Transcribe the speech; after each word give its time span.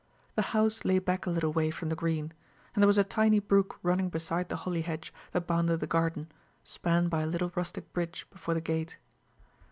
The 0.33 0.41
house 0.57 0.83
lay 0.83 0.97
back 0.97 1.27
a 1.27 1.29
little 1.29 1.53
way 1.53 1.69
from 1.69 1.89
the 1.89 1.95
green; 1.95 2.33
and 2.73 2.81
there 2.81 2.87
was 2.87 2.97
a 2.97 3.03
tiny 3.03 3.37
brook 3.37 3.77
running 3.83 4.09
beside 4.09 4.49
the 4.49 4.55
holly 4.55 4.81
hedge 4.81 5.13
that 5.31 5.45
bounded 5.45 5.79
the 5.79 5.85
garden, 5.85 6.31
spanned 6.63 7.11
by 7.11 7.21
a 7.21 7.27
little 7.27 7.51
rustic 7.53 7.93
bridge 7.93 8.25
before 8.31 8.55
the 8.55 8.61
gate. 8.61 8.97